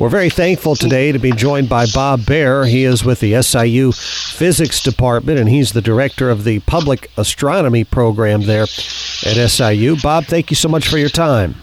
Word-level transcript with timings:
We're 0.00 0.08
very 0.08 0.30
thankful 0.30 0.76
today 0.76 1.12
to 1.12 1.18
be 1.18 1.30
joined 1.30 1.68
by 1.68 1.84
Bob 1.84 2.24
Baer. 2.24 2.64
He 2.64 2.84
is 2.84 3.04
with 3.04 3.20
the 3.20 3.42
SIU 3.42 3.92
Physics 3.92 4.82
Department, 4.82 5.38
and 5.38 5.46
he's 5.46 5.72
the 5.72 5.82
director 5.82 6.30
of 6.30 6.44
the 6.44 6.60
Public 6.60 7.10
Astronomy 7.18 7.84
Program 7.84 8.40
there 8.40 8.62
at 8.62 9.50
SIU. 9.50 9.96
Bob, 10.00 10.24
thank 10.24 10.48
you 10.48 10.56
so 10.56 10.70
much 10.70 10.88
for 10.88 10.96
your 10.96 11.10
time. 11.10 11.54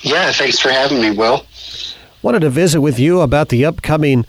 Yeah, 0.00 0.32
thanks 0.32 0.58
for 0.58 0.70
having 0.70 1.02
me, 1.02 1.10
Will. 1.10 1.44
Wanted 2.22 2.40
to 2.40 2.48
visit 2.48 2.80
with 2.80 2.98
you 2.98 3.20
about 3.20 3.50
the 3.50 3.66
upcoming 3.66 4.24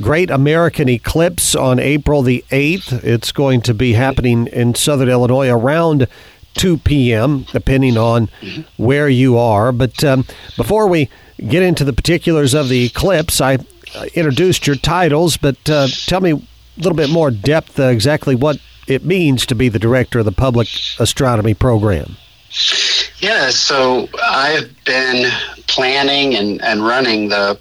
Great 0.00 0.30
American 0.30 0.88
Eclipse 0.88 1.54
on 1.54 1.78
April 1.78 2.22
the 2.22 2.42
8th. 2.48 3.04
It's 3.04 3.32
going 3.32 3.60
to 3.60 3.74
be 3.74 3.92
happening 3.92 4.46
in 4.46 4.74
southern 4.74 5.10
Illinois 5.10 5.50
around 5.50 6.08
2 6.54 6.78
p.m., 6.78 7.46
depending 7.52 7.96
on 7.96 8.28
where 8.76 9.08
you 9.08 9.38
are. 9.38 9.72
But 9.72 10.02
um, 10.04 10.24
before 10.56 10.86
we 10.86 11.08
get 11.48 11.62
into 11.62 11.84
the 11.84 11.92
particulars 11.92 12.54
of 12.54 12.68
the 12.68 12.84
eclipse, 12.86 13.40
I 13.40 13.56
uh, 13.94 14.06
introduced 14.14 14.66
your 14.66 14.76
titles, 14.76 15.36
but 15.36 15.68
uh, 15.68 15.88
tell 16.06 16.20
me 16.20 16.30
a 16.32 16.40
little 16.76 16.96
bit 16.96 17.10
more 17.10 17.30
depth 17.30 17.78
uh, 17.78 17.84
exactly 17.84 18.34
what 18.34 18.58
it 18.86 19.04
means 19.04 19.46
to 19.46 19.54
be 19.54 19.68
the 19.68 19.78
director 19.78 20.20
of 20.20 20.24
the 20.24 20.32
Public 20.32 20.68
Astronomy 20.98 21.54
Program. 21.54 22.16
Yeah, 23.18 23.50
so 23.50 24.08
I've 24.22 24.74
been 24.84 25.30
planning 25.68 26.34
and, 26.34 26.60
and 26.62 26.84
running 26.84 27.28
the 27.28 27.58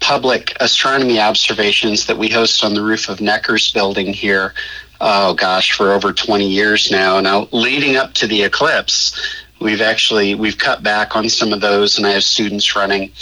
public 0.00 0.56
astronomy 0.60 1.20
observations 1.20 2.06
that 2.06 2.18
we 2.18 2.28
host 2.28 2.64
on 2.64 2.74
the 2.74 2.82
roof 2.82 3.08
of 3.08 3.20
Neckers 3.20 3.72
building 3.72 4.12
here 4.12 4.54
oh 5.02 5.34
gosh, 5.34 5.72
for 5.72 5.92
over 5.92 6.12
20 6.12 6.48
years 6.48 6.90
now. 6.90 7.20
Now, 7.20 7.48
leading 7.50 7.96
up 7.96 8.14
to 8.14 8.26
the 8.26 8.44
eclipse, 8.44 9.20
we've 9.60 9.80
actually 9.80 10.34
we've 10.34 10.56
cut 10.56 10.82
back 10.82 11.14
on 11.16 11.28
some 11.28 11.52
of 11.52 11.60
those, 11.60 11.98
and 11.98 12.06
I 12.06 12.10
have 12.10 12.24
students 12.24 12.74
running 12.74 13.12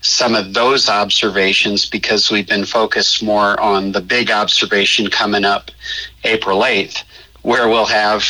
some 0.00 0.34
of 0.34 0.54
those 0.54 0.88
observations 0.88 1.84
because 1.84 2.30
we've 2.30 2.48
been 2.48 2.64
focused 2.64 3.22
more 3.22 3.60
on 3.60 3.92
the 3.92 4.00
big 4.00 4.30
observation 4.30 5.10
coming 5.10 5.44
up 5.44 5.70
April 6.24 6.60
8th, 6.60 7.04
where 7.42 7.68
we'll 7.68 7.84
have 7.84 8.24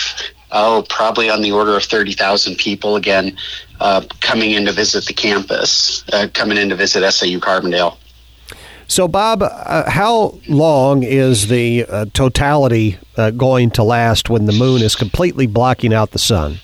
oh 0.51 0.85
probably 0.89 1.31
on 1.31 1.43
the 1.43 1.53
order 1.53 1.77
of 1.77 1.85
30,000 1.85 2.57
people 2.57 2.97
again 2.97 3.37
uh, 3.79 4.03
coming 4.21 4.51
in 4.51 4.67
to 4.67 4.73
visit 4.73 5.07
the 5.07 5.13
campus, 5.13 6.05
uh, 6.13 6.27
coming 6.35 6.59
in 6.59 6.69
to 6.71 6.75
visit 6.75 7.09
SIU 7.09 7.39
Carbondale. 7.39 7.97
So, 8.91 9.07
Bob, 9.07 9.45
uh, 9.45 9.89
how 9.89 10.41
long 10.49 11.05
is 11.05 11.47
the 11.47 11.87
uh, 11.89 12.07
totality 12.13 12.99
uh, 13.17 13.31
going 13.31 13.71
to 13.73 13.85
last 13.85 14.29
when 14.29 14.47
the 14.47 14.53
moon 14.53 14.83
is 14.83 14.97
completely 14.97 15.47
blocking 15.47 15.95
out 15.95 16.11
the 16.11 16.19
sun? 16.19 16.59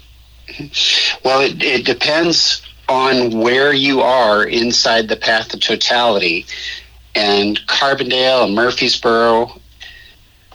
Well, 1.25 1.41
it, 1.41 1.63
it 1.63 1.87
depends 1.87 2.63
on 2.89 3.39
where 3.39 3.73
you 3.73 4.01
are 4.01 4.43
inside 4.43 5.07
the 5.07 5.15
path 5.15 5.55
of 5.55 5.61
totality. 5.61 6.47
And 7.15 7.61
Carbondale 7.69 8.47
and 8.47 8.59
Murphysboro 8.59 9.61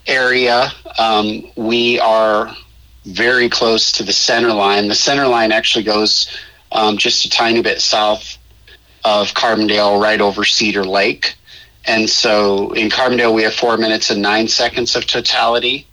area, 0.08 0.74
um, 1.00 1.50
we 1.56 2.02
are 2.02 2.54
very 3.06 3.48
close 3.48 3.94
to 3.94 4.04
the 4.04 4.12
center 4.12 4.52
line. 4.52 4.90
The 4.90 4.96
center 4.96 5.26
line 5.26 5.54
actually 5.54 5.86
goes 5.86 6.38
um, 6.74 6.98
just 6.98 7.24
a 7.24 7.30
tiny 7.30 7.62
bit 7.62 7.80
south 7.80 8.38
of 9.06 9.30
Carbondale, 9.30 10.02
right 10.02 10.20
over 10.20 10.44
Cedar 10.44 10.84
Lake. 10.84 11.38
And 11.86 12.10
so 12.10 12.72
in 12.74 12.90
Carbondale, 12.90 13.34
we 13.34 13.44
have 13.44 13.54
four 13.54 13.78
minutes 13.78 14.10
and 14.10 14.22
nine 14.22 14.48
seconds 14.48 14.96
of 14.96 15.08
totality. 15.08 15.88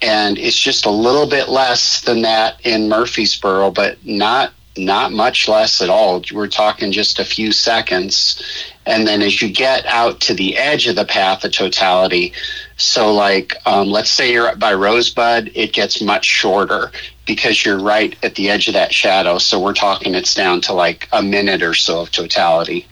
And 0.00 0.38
it's 0.38 0.58
just 0.58 0.86
a 0.86 0.90
little 0.90 1.28
bit 1.28 1.48
less 1.48 2.00
than 2.02 2.22
that 2.22 2.64
in 2.64 2.88
Murphysboro, 2.88 3.74
but 3.74 4.04
not 4.04 4.52
not 4.76 5.10
much 5.12 5.48
less 5.48 5.82
at 5.82 5.90
all. 5.90 6.22
We're 6.32 6.46
talking 6.46 6.92
just 6.92 7.18
a 7.18 7.24
few 7.24 7.50
seconds. 7.50 8.40
And 8.86 9.06
then 9.06 9.22
as 9.22 9.42
you 9.42 9.50
get 9.50 9.84
out 9.86 10.20
to 10.22 10.34
the 10.34 10.56
edge 10.56 10.86
of 10.86 10.94
the 10.94 11.04
path 11.04 11.44
of 11.44 11.52
totality, 11.52 12.32
so 12.76 13.12
like 13.12 13.56
um, 13.66 13.88
let's 13.88 14.10
say 14.10 14.32
you're 14.32 14.54
by 14.56 14.72
Rosebud, 14.74 15.50
it 15.54 15.72
gets 15.72 16.00
much 16.00 16.24
shorter 16.24 16.92
because 17.26 17.64
you're 17.64 17.80
right 17.80 18.16
at 18.22 18.36
the 18.36 18.50
edge 18.50 18.68
of 18.68 18.74
that 18.74 18.94
shadow. 18.94 19.38
So 19.38 19.60
we're 19.60 19.74
talking 19.74 20.14
it's 20.14 20.34
down 20.34 20.60
to 20.62 20.72
like 20.72 21.08
a 21.12 21.22
minute 21.22 21.62
or 21.62 21.74
so 21.74 22.00
of 22.00 22.12
totality. 22.12 22.86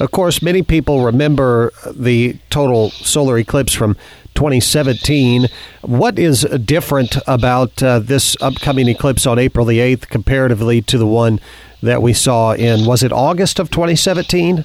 Of 0.00 0.10
course, 0.12 0.40
many 0.42 0.62
people 0.62 1.04
remember 1.04 1.72
the 1.90 2.36
total 2.50 2.90
solar 2.90 3.38
eclipse 3.38 3.74
from 3.74 3.96
2017. 4.34 5.48
What 5.82 6.18
is 6.18 6.42
different 6.64 7.16
about 7.26 7.82
uh, 7.82 7.98
this 7.98 8.36
upcoming 8.40 8.88
eclipse 8.88 9.26
on 9.26 9.38
April 9.38 9.66
the 9.66 9.78
8th 9.78 10.08
comparatively 10.08 10.80
to 10.82 10.98
the 10.98 11.06
one 11.06 11.40
that 11.82 12.02
we 12.02 12.12
saw 12.12 12.52
in, 12.52 12.86
was 12.86 13.02
it 13.02 13.12
August 13.12 13.58
of 13.58 13.70
2017? 13.70 14.64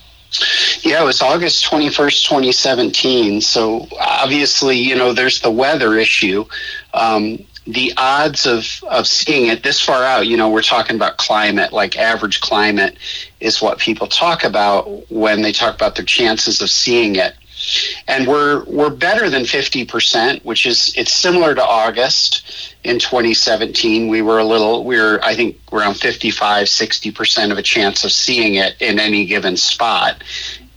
Yeah, 0.82 1.02
it 1.02 1.06
was 1.06 1.22
August 1.22 1.66
21st, 1.66 2.28
2017. 2.28 3.42
So 3.42 3.88
obviously, 4.00 4.78
you 4.78 4.96
know, 4.96 5.14
there's 5.14 5.42
the 5.42 5.52
weather 5.52 5.96
issue. 5.96 6.46
Um, 6.94 7.40
the 7.66 7.94
odds 7.96 8.46
of, 8.46 8.84
of 8.90 9.08
seeing 9.08 9.48
it 9.48 9.64
this 9.64 9.80
far 9.80 10.04
out, 10.04 10.28
you 10.28 10.36
know, 10.36 10.50
we're 10.50 10.62
talking 10.62 10.96
about 10.96 11.18
climate, 11.18 11.72
like 11.72 11.98
average 11.98 12.42
climate 12.42 12.98
is 13.40 13.62
what 13.62 13.78
people 13.80 14.08
talk 14.08 14.44
about 14.44 15.10
when 15.12 15.42
they 15.42 15.52
talk 15.52 15.74
about 15.74 15.96
their 15.96 16.06
chances 16.06 16.62
of 16.62 16.70
seeing 16.70 17.16
it. 17.16 17.36
And 18.10 18.28
we're 18.28 18.66
we're 18.66 18.90
better 18.90 19.30
than 19.30 19.44
50%, 19.44 20.44
which 20.44 20.66
is 20.66 20.94
it's 20.98 21.14
similar 21.14 21.56
to 21.56 21.64
August 21.64 22.76
in 22.84 23.00
2017. 23.00 24.10
We 24.10 24.22
were 24.22 24.40
a 24.40 24.44
little 24.44 24.84
we 24.84 25.00
were 25.00 25.22
I 25.24 25.34
think 25.34 25.58
around 25.72 25.94
55, 25.94 26.68
60% 26.68 27.52
of 27.52 27.58
a 27.58 27.62
chance 27.62 28.04
of 28.04 28.12
seeing 28.12 28.56
it 28.56 28.76
in 28.82 29.00
any 29.00 29.26
given 29.26 29.56
spot. 29.56 30.22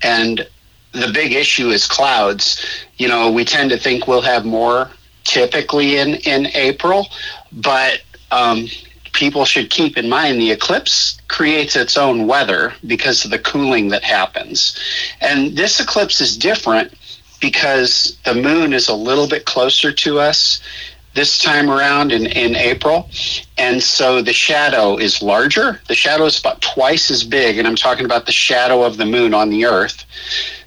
And 0.02 0.46
the 0.92 1.10
big 1.12 1.32
issue 1.32 1.70
is 1.70 1.86
clouds. 1.86 2.64
You 2.96 3.08
know, 3.08 3.32
we 3.32 3.44
tend 3.44 3.70
to 3.70 3.78
think 3.78 4.06
we'll 4.06 4.22
have 4.22 4.44
more 4.44 4.90
typically 5.26 5.98
in, 5.98 6.14
in 6.14 6.46
April, 6.54 7.08
but 7.52 8.02
um, 8.30 8.66
people 9.12 9.44
should 9.44 9.70
keep 9.70 9.96
in 9.96 10.08
mind 10.08 10.40
the 10.40 10.50
eclipse 10.50 11.18
creates 11.28 11.74
its 11.74 11.96
own 11.96 12.26
weather 12.26 12.74
because 12.86 13.24
of 13.24 13.30
the 13.30 13.38
cooling 13.38 13.88
that 13.88 14.04
happens. 14.04 14.78
And 15.20 15.56
this 15.56 15.80
eclipse 15.80 16.20
is 16.20 16.36
different 16.36 16.94
because 17.40 18.18
the 18.24 18.34
moon 18.34 18.72
is 18.72 18.88
a 18.88 18.94
little 18.94 19.28
bit 19.28 19.44
closer 19.44 19.92
to 19.92 20.18
us 20.18 20.60
this 21.14 21.38
time 21.38 21.70
around 21.70 22.12
in, 22.12 22.26
in 22.26 22.54
April. 22.54 23.08
And 23.56 23.82
so 23.82 24.20
the 24.20 24.34
shadow 24.34 24.98
is 24.98 25.22
larger. 25.22 25.80
The 25.88 25.94
shadow 25.94 26.26
is 26.26 26.38
about 26.38 26.60
twice 26.60 27.10
as 27.10 27.24
big. 27.24 27.58
And 27.58 27.66
I'm 27.66 27.76
talking 27.76 28.04
about 28.04 28.26
the 28.26 28.32
shadow 28.32 28.82
of 28.82 28.98
the 28.98 29.06
moon 29.06 29.32
on 29.32 29.48
the 29.48 29.64
earth. 29.64 30.04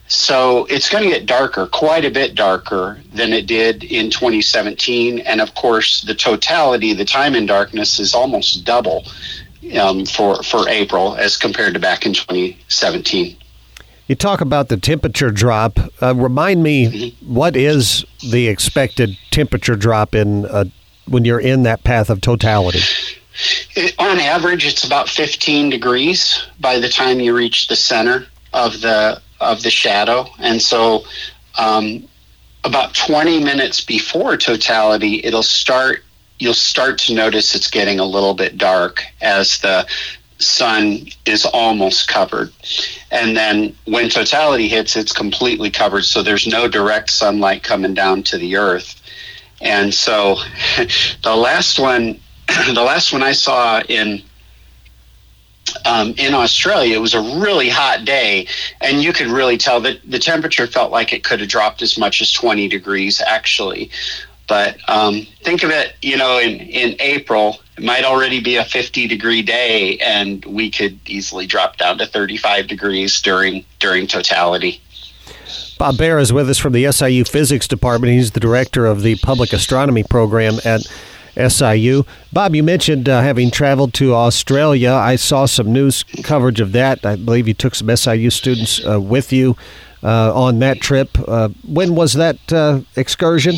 So 0.10 0.66
it's 0.66 0.90
going 0.90 1.04
to 1.04 1.10
get 1.12 1.28
darker, 1.28 1.68
quite 1.68 2.04
a 2.04 2.10
bit 2.10 2.34
darker 2.34 3.00
than 3.14 3.32
it 3.32 3.46
did 3.46 3.84
in 3.84 4.10
2017. 4.10 5.20
And 5.20 5.40
of 5.40 5.54
course, 5.54 6.02
the 6.02 6.16
totality, 6.16 6.94
the 6.94 7.06
time 7.06 7.36
in 7.36 7.46
darkness 7.46 8.00
is 8.00 8.16
almost 8.16 8.66
double 8.66 9.06
um, 9.80 10.08
for, 10.08 10.42
for 10.42 10.68
April 10.68 11.16
as 11.16 11.38
compared 11.38 11.76
to 11.76 11.80
back 11.80 12.08
in 12.08 12.14
2017. 12.14 13.38
You 14.08 14.16
talk 14.16 14.42
about 14.42 14.70
the 14.70 14.78
temperature 14.78 15.30
drop. 15.30 15.78
Uh, 16.02 16.16
remind 16.16 16.64
me, 16.64 17.12
mm-hmm. 17.12 17.34
what 17.34 17.56
is 17.56 18.04
the 18.28 18.48
expected 18.48 19.16
temperature 19.30 19.76
drop 19.76 20.16
in 20.16 20.48
uh, 20.48 20.66
when 21.08 21.24
you're 21.24 21.40
in 21.40 21.64
that 21.64 21.84
path 21.84 22.10
of 22.10 22.20
totality? 22.20 22.80
It, 23.76 23.94
on 24.00 24.18
average, 24.18 24.66
it's 24.66 24.84
about 24.84 25.08
15 25.08 25.70
degrees 25.70 26.44
by 26.60 26.80
the 26.80 26.90
time 26.90 27.20
you 27.20 27.38
reach 27.38 27.68
the 27.68 27.76
center 27.76 28.26
of 28.52 28.82
the 28.82 29.22
of 29.40 29.64
the 29.64 29.70
shadow. 29.70 30.28
And 30.40 30.62
so, 30.62 31.04
um, 31.58 32.08
about 32.64 32.94
20 32.94 33.44
minutes 33.44 33.82
before 33.82 34.38
totality, 34.38 35.22
it'll 35.24 35.44
start. 35.44 36.04
You'll 36.40 36.54
start 36.54 37.00
to 37.00 37.14
notice 37.14 37.54
it's 37.54 37.70
getting 37.70 38.00
a 38.00 38.06
little 38.06 38.34
bit 38.34 38.58
dark 38.58 39.04
as 39.22 39.60
the 39.60 39.86
sun 40.40 41.08
is 41.26 41.46
almost 41.46 42.08
covered. 42.08 42.52
And 43.12 43.36
then 43.36 43.76
when 43.86 44.10
totality 44.10 44.70
hits, 44.70 44.96
it's 44.96 45.12
completely 45.12 45.70
covered. 45.70 46.06
So 46.06 46.24
there's 46.24 46.48
no 46.48 46.68
direct 46.68 47.12
sunlight 47.12 47.64
coming 47.64 47.94
down 47.94 48.24
to 48.24 48.38
the 48.38 48.56
earth. 48.56 49.02
And 49.62 49.94
so 49.94 50.38
the 51.24 51.36
last 51.36 51.80
one, 51.80 52.20
the 52.74 52.84
last 52.84 53.12
one 53.12 53.22
I 53.22 53.34
saw 53.34 53.82
in 53.82 54.24
um, 55.86 56.14
in 56.18 56.34
Australia, 56.34 56.96
it 56.96 57.02
was 57.02 57.14
a 57.14 57.22
really 57.40 57.70
hot 57.70 58.06
day, 58.06 58.48
and 58.82 59.02
you 59.02 59.14
could 59.14 59.28
really 59.28 59.58
tell 59.58 59.80
that 59.82 60.00
the 60.10 60.20
temperature 60.20 60.68
felt 60.68 60.92
like 60.92 61.14
it 61.14 61.24
could 61.24 61.40
have 61.40 61.50
dropped 61.50 61.82
as 61.82 61.98
much 61.98 62.22
as 62.22 62.32
20 62.32 62.68
degrees, 62.68 63.22
actually. 63.22 63.92
But 64.48 64.78
um, 64.90 65.28
think 65.44 65.64
of 65.64 65.70
it, 65.70 65.96
you 66.02 66.18
know, 66.18 66.40
in, 66.40 66.60
in 66.60 66.96
April, 67.00 67.60
it 67.78 67.84
might 67.84 68.04
already 68.04 68.42
be 68.42 68.56
a 68.56 68.66
50 68.66 69.08
degree 69.08 69.44
day, 69.44 69.98
and 70.00 70.44
we 70.46 70.72
could 70.72 71.00
easily 71.08 71.46
drop 71.46 71.78
down 71.78 72.00
to 72.00 72.06
35 72.08 72.68
degrees 72.68 73.22
during 73.22 73.64
during 73.80 74.08
totality. 74.08 74.82
Bob 75.78 75.98
Baer 75.98 76.20
is 76.20 76.34
with 76.34 76.50
us 76.50 76.58
from 76.58 76.74
the 76.74 76.92
SIU 76.92 77.24
Physics 77.24 77.68
Department. 77.68 78.12
He's 78.12 78.32
the 78.32 78.42
director 78.42 78.86
of 78.86 79.02
the 79.02 79.16
Public 79.18 79.54
Astronomy 79.54 80.04
Program 80.04 80.56
at 80.66 80.82
SIU. 81.48 82.04
Bob, 82.34 82.56
you 82.56 82.64
mentioned 82.64 83.08
uh, 83.08 83.22
having 83.22 83.52
traveled 83.52 83.94
to 83.96 84.14
Australia. 84.14 84.92
I 84.92 85.16
saw 85.16 85.46
some 85.46 85.72
news 85.72 86.04
coverage 86.24 86.60
of 86.60 86.72
that. 86.74 87.06
I 87.06 87.16
believe 87.16 87.48
you 87.48 87.54
took 87.54 87.76
some 87.76 87.96
SIU 87.96 88.30
students 88.30 88.86
uh, 88.86 89.00
with 89.00 89.32
you 89.32 89.56
uh, 90.04 90.34
on 90.34 90.60
that 90.60 90.80
trip. 90.82 91.18
Uh, 91.28 91.50
when 91.68 91.96
was 91.96 92.14
that 92.14 92.38
uh, 92.52 92.82
excursion? 92.96 93.56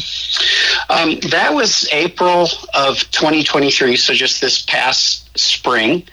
Um, 0.89 1.19
that 1.29 1.53
was 1.53 1.87
April 1.91 2.47
of 2.73 2.99
2023, 3.11 3.95
so 3.95 4.13
just 4.13 4.41
this 4.41 4.61
past 4.61 5.37
spring. 5.37 6.03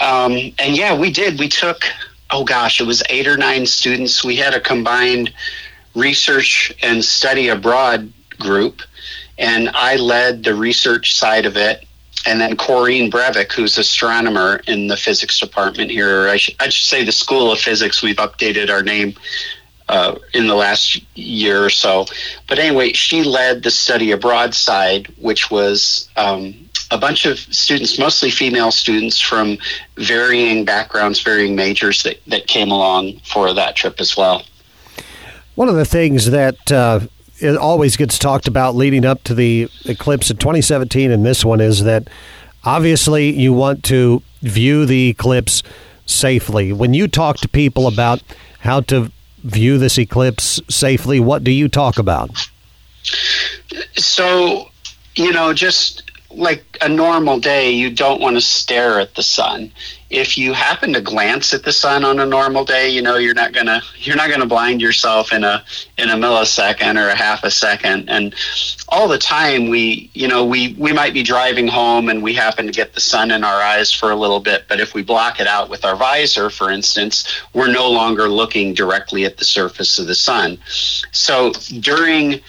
Um, 0.00 0.32
and 0.58 0.76
yeah, 0.76 0.96
we 0.96 1.10
did. 1.10 1.38
We 1.38 1.48
took, 1.48 1.84
oh 2.30 2.44
gosh, 2.44 2.80
it 2.80 2.86
was 2.86 3.02
eight 3.08 3.26
or 3.26 3.36
nine 3.36 3.66
students. 3.66 4.22
We 4.22 4.36
had 4.36 4.54
a 4.54 4.60
combined 4.60 5.32
research 5.94 6.72
and 6.82 7.04
study 7.04 7.48
abroad 7.48 8.12
group, 8.38 8.82
and 9.38 9.70
I 9.74 9.96
led 9.96 10.44
the 10.44 10.54
research 10.54 11.14
side 11.14 11.46
of 11.46 11.56
it. 11.56 11.84
And 12.26 12.40
then 12.40 12.56
Corinne 12.56 13.10
Brevik, 13.10 13.52
who's 13.52 13.78
astronomer 13.78 14.60
in 14.66 14.88
the 14.88 14.96
physics 14.96 15.38
department 15.38 15.90
here, 15.90 16.28
I, 16.28 16.36
sh- 16.36 16.54
I 16.58 16.68
should 16.68 16.88
say 16.88 17.04
the 17.04 17.12
School 17.12 17.52
of 17.52 17.60
Physics. 17.60 18.02
We've 18.02 18.16
updated 18.16 18.70
our 18.70 18.82
name 18.82 19.14
uh, 19.88 20.18
in 20.34 20.48
the 20.48 20.54
last 20.54 21.00
year 21.16 21.64
or 21.64 21.70
so. 21.70 22.06
But 22.48 22.58
anyway, 22.58 22.92
she 22.92 23.22
led 23.22 23.62
the 23.62 23.70
study 23.70 24.10
abroad 24.10 24.54
side, 24.54 25.06
which 25.18 25.50
was 25.50 26.08
um, 26.16 26.68
a 26.90 26.98
bunch 26.98 27.24
of 27.24 27.38
students, 27.38 27.98
mostly 27.98 28.30
female 28.30 28.72
students 28.72 29.20
from 29.20 29.56
varying 29.96 30.64
backgrounds, 30.64 31.20
varying 31.22 31.54
majors 31.54 32.02
that, 32.02 32.20
that 32.26 32.46
came 32.48 32.70
along 32.70 33.18
for 33.20 33.54
that 33.54 33.76
trip 33.76 34.00
as 34.00 34.16
well. 34.16 34.42
One 35.54 35.68
of 35.68 35.76
the 35.76 35.84
things 35.84 36.30
that 36.30 36.70
uh, 36.70 37.00
it 37.40 37.56
always 37.56 37.96
gets 37.96 38.18
talked 38.18 38.48
about 38.48 38.74
leading 38.74 39.04
up 39.04 39.22
to 39.24 39.34
the 39.34 39.68
eclipse 39.84 40.30
in 40.30 40.36
2017 40.36 41.10
and 41.10 41.24
this 41.24 41.44
one 41.44 41.60
is 41.60 41.84
that 41.84 42.08
obviously 42.64 43.30
you 43.30 43.52
want 43.52 43.84
to 43.84 44.22
view 44.42 44.86
the 44.86 45.08
eclipse 45.08 45.62
safely. 46.06 46.72
When 46.72 46.94
you 46.94 47.08
talk 47.08 47.36
to 47.38 47.48
people 47.48 47.86
about 47.86 48.22
how 48.60 48.80
to 48.82 49.12
view 49.44 49.78
this 49.78 49.98
eclipse 49.98 50.60
safely, 50.68 51.20
what 51.20 51.44
do 51.44 51.50
you 51.50 51.68
talk 51.68 51.98
about? 51.98 52.48
So, 53.96 54.68
you 55.14 55.32
know, 55.32 55.52
just 55.52 56.10
like 56.30 56.76
a 56.82 56.88
normal 56.88 57.40
day, 57.40 57.70
you 57.70 57.90
don't 57.90 58.20
want 58.20 58.36
to 58.36 58.40
stare 58.40 59.00
at 59.00 59.14
the 59.14 59.22
sun. 59.22 59.72
If 60.10 60.36
you 60.36 60.52
happen 60.52 60.92
to 60.92 61.00
glance 61.00 61.54
at 61.54 61.64
the 61.64 61.72
sun 61.72 62.04
on 62.04 62.20
a 62.20 62.26
normal 62.26 62.64
day, 62.64 62.90
you 62.90 63.00
know 63.00 63.16
you're 63.16 63.34
not 63.34 63.52
gonna 63.52 63.82
you're 63.96 64.16
not 64.16 64.30
gonna 64.30 64.46
blind 64.46 64.80
yourself 64.80 65.32
in 65.32 65.42
a 65.44 65.64
in 65.96 66.10
a 66.10 66.14
millisecond 66.14 67.02
or 67.02 67.08
a 67.08 67.14
half 67.14 67.44
a 67.44 67.50
second. 67.50 68.10
And 68.10 68.34
all 68.88 69.08
the 69.08 69.18
time, 69.18 69.68
we 69.68 70.10
you 70.14 70.28
know 70.28 70.44
we 70.44 70.74
we 70.78 70.92
might 70.92 71.14
be 71.14 71.22
driving 71.22 71.66
home 71.66 72.08
and 72.10 72.22
we 72.22 72.34
happen 72.34 72.66
to 72.66 72.72
get 72.72 72.94
the 72.94 73.00
sun 73.00 73.30
in 73.30 73.42
our 73.42 73.60
eyes 73.60 73.92
for 73.92 74.10
a 74.10 74.16
little 74.16 74.40
bit. 74.40 74.64
But 74.68 74.80
if 74.80 74.94
we 74.94 75.02
block 75.02 75.40
it 75.40 75.46
out 75.46 75.70
with 75.70 75.84
our 75.84 75.96
visor, 75.96 76.50
for 76.50 76.70
instance, 76.70 77.26
we're 77.54 77.72
no 77.72 77.90
longer 77.90 78.28
looking 78.28 78.74
directly 78.74 79.24
at 79.24 79.38
the 79.38 79.44
surface 79.44 79.98
of 79.98 80.06
the 80.06 80.14
sun. 80.14 80.58
So 81.10 81.52
during 81.80 82.40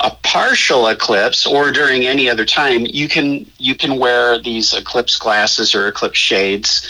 a 0.00 0.10
partial 0.22 0.86
eclipse 0.88 1.46
or 1.46 1.70
during 1.70 2.06
any 2.06 2.28
other 2.28 2.44
time 2.44 2.86
you 2.86 3.08
can 3.08 3.46
you 3.58 3.74
can 3.74 3.98
wear 3.98 4.38
these 4.38 4.72
eclipse 4.72 5.18
glasses 5.18 5.74
or 5.74 5.88
eclipse 5.88 6.18
shades. 6.18 6.88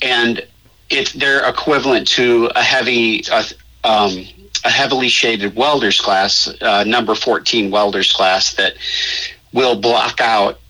And 0.00 0.46
it 0.90 1.12
they're 1.14 1.48
equivalent 1.48 2.06
to 2.08 2.50
a 2.54 2.62
heavy 2.62 3.24
um, 3.84 4.26
a 4.64 4.70
heavily 4.70 5.08
shaded 5.08 5.56
welder's 5.56 6.00
glass 6.00 6.48
uh, 6.60 6.84
number 6.84 7.14
14 7.14 7.70
welder's 7.70 8.12
glass 8.12 8.54
that 8.54 8.74
will 9.52 9.80
block 9.80 10.20
out 10.20 10.60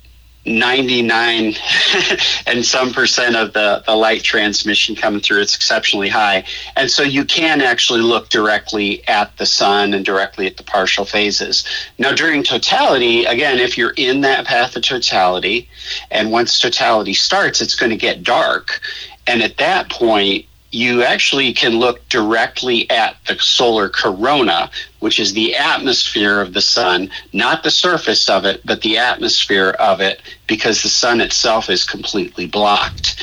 99 0.44 1.54
and 2.46 2.64
some 2.64 2.92
percent 2.92 3.36
of 3.36 3.52
the, 3.52 3.82
the 3.86 3.94
light 3.94 4.22
transmission 4.22 4.96
coming 4.96 5.20
through. 5.20 5.40
It's 5.40 5.54
exceptionally 5.54 6.08
high. 6.08 6.44
And 6.76 6.90
so 6.90 7.02
you 7.02 7.24
can 7.24 7.60
actually 7.60 8.00
look 8.00 8.28
directly 8.28 9.06
at 9.06 9.36
the 9.36 9.46
sun 9.46 9.94
and 9.94 10.04
directly 10.04 10.46
at 10.46 10.56
the 10.56 10.64
partial 10.64 11.04
phases. 11.04 11.64
Now, 11.98 12.12
during 12.12 12.42
totality, 12.42 13.24
again, 13.24 13.58
if 13.58 13.78
you're 13.78 13.94
in 13.96 14.22
that 14.22 14.46
path 14.46 14.76
of 14.76 14.82
totality, 14.82 15.68
and 16.10 16.32
once 16.32 16.58
totality 16.58 17.14
starts, 17.14 17.60
it's 17.60 17.76
going 17.76 17.90
to 17.90 17.96
get 17.96 18.24
dark. 18.24 18.80
And 19.26 19.42
at 19.42 19.58
that 19.58 19.90
point, 19.90 20.46
you 20.72 21.02
actually 21.02 21.52
can 21.52 21.78
look 21.78 22.08
directly 22.08 22.90
at 22.90 23.16
the 23.26 23.38
solar 23.38 23.90
corona, 23.90 24.70
which 25.00 25.20
is 25.20 25.34
the 25.34 25.54
atmosphere 25.54 26.40
of 26.40 26.54
the 26.54 26.62
sun, 26.62 27.10
not 27.34 27.62
the 27.62 27.70
surface 27.70 28.28
of 28.30 28.46
it, 28.46 28.62
but 28.64 28.80
the 28.80 28.96
atmosphere 28.96 29.76
of 29.78 30.00
it, 30.00 30.22
because 30.46 30.82
the 30.82 30.88
sun 30.88 31.20
itself 31.20 31.68
is 31.68 31.84
completely 31.84 32.46
blocked. 32.46 33.22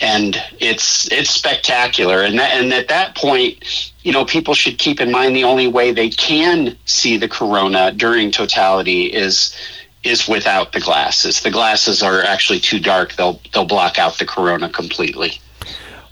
And 0.00 0.42
it's 0.58 1.10
it's 1.10 1.30
spectacular, 1.30 2.22
and 2.22 2.38
that, 2.38 2.52
and 2.52 2.70
at 2.72 2.88
that 2.88 3.14
point, 3.14 3.92
you 4.02 4.12
know, 4.12 4.26
people 4.26 4.52
should 4.52 4.78
keep 4.78 5.00
in 5.00 5.10
mind 5.10 5.34
the 5.34 5.44
only 5.44 5.68
way 5.68 5.90
they 5.90 6.10
can 6.10 6.76
see 6.84 7.16
the 7.16 7.28
corona 7.28 7.92
during 7.92 8.30
totality 8.30 9.06
is 9.06 9.56
is 10.02 10.28
without 10.28 10.72
the 10.72 10.80
glasses. 10.80 11.40
The 11.40 11.50
glasses 11.50 12.02
are 12.02 12.22
actually 12.22 12.60
too 12.60 12.78
dark; 12.78 13.14
they'll 13.14 13.40
they'll 13.54 13.64
block 13.64 13.98
out 13.98 14.18
the 14.18 14.26
corona 14.26 14.68
completely. 14.68 15.40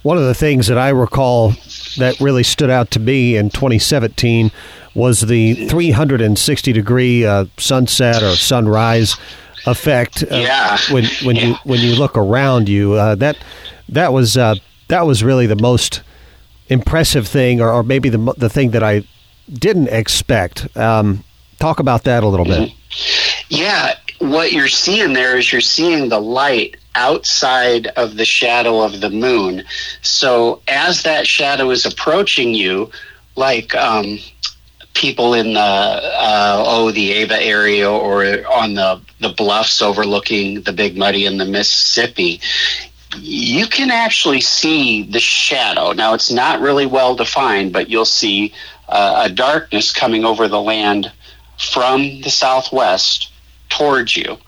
One 0.04 0.18
of 0.18 0.24
the 0.24 0.34
things 0.34 0.66
that 0.66 0.76
I 0.76 0.90
recall 0.90 1.54
that 1.96 2.20
really 2.20 2.42
stood 2.42 2.68
out 2.68 2.90
to 2.90 3.00
me 3.00 3.36
in 3.36 3.48
2017 3.48 4.50
was 4.94 5.22
the 5.22 5.66
360 5.66 6.72
degree 6.74 7.24
uh, 7.24 7.46
sunset 7.56 8.22
or 8.22 8.36
sunrise 8.36 9.16
effect. 9.66 10.22
Uh, 10.22 10.36
yeah. 10.36 10.76
When 10.90 11.06
when 11.24 11.36
yeah. 11.36 11.46
you 11.46 11.54
when 11.64 11.80
you 11.80 11.94
look 11.94 12.18
around 12.18 12.68
you, 12.68 12.92
uh, 12.92 13.14
that 13.14 13.38
that 13.88 14.12
was 14.12 14.36
uh, 14.36 14.56
that 14.88 15.06
was 15.06 15.24
really 15.24 15.46
the 15.46 15.56
most 15.56 16.02
impressive 16.68 17.26
thing, 17.26 17.62
or, 17.62 17.72
or, 17.72 17.82
maybe 17.82 18.10
the 18.10 18.34
the 18.36 18.50
thing 18.50 18.72
that 18.72 18.82
I 18.82 19.04
didn't 19.50 19.88
expect. 19.88 20.76
Um, 20.76 21.24
talk 21.60 21.80
about 21.80 22.04
that 22.04 22.22
a 22.22 22.28
little 22.28 22.44
bit. 22.44 22.72
Yeah, 23.48 23.94
what 24.18 24.52
you're 24.52 24.68
seeing 24.68 25.14
there 25.14 25.38
is 25.38 25.50
you're 25.50 25.62
seeing 25.62 26.10
the 26.10 26.20
light 26.20 26.76
outside 26.94 27.88
of 27.88 28.16
the 28.16 28.24
shadow 28.24 28.80
of 28.80 29.00
the 29.00 29.10
moon. 29.10 29.64
So 30.02 30.62
as 30.68 31.02
that 31.02 31.26
shadow 31.26 31.70
is 31.70 31.86
approaching 31.86 32.54
you, 32.54 32.90
like 33.36 33.74
um, 33.74 34.18
people 34.94 35.34
in 35.34 35.54
the 35.54 35.60
uh, 35.60 36.62
oh 36.66 36.90
the 36.90 37.12
Ava 37.12 37.40
area 37.42 37.90
or 37.90 38.24
on 38.46 38.74
the 38.74 39.00
the 39.20 39.30
bluffs 39.30 39.82
overlooking 39.82 40.62
the 40.62 40.72
Big 40.72 40.96
Muddy 40.96 41.26
and 41.26 41.40
the 41.40 41.44
Mississippi, 41.44 42.40
you 43.18 43.66
can 43.66 43.90
actually 43.90 44.40
see 44.40 45.02
the 45.02 45.20
shadow. 45.20 45.92
Now 45.92 46.14
it's 46.14 46.30
not 46.30 46.60
really 46.60 46.86
well 46.86 47.16
defined, 47.16 47.72
but 47.72 47.90
you'll 47.90 48.04
see 48.04 48.52
uh, 48.88 49.24
a 49.26 49.32
darkness 49.32 49.92
coming 49.92 50.24
over 50.24 50.48
the 50.48 50.60
land 50.60 51.12
from 51.58 52.20
the 52.22 52.30
southwest 52.30 53.30
towards 53.68 54.16
you. 54.16 54.38